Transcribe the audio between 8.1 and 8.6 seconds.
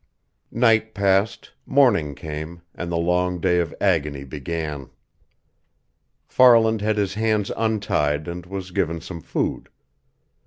and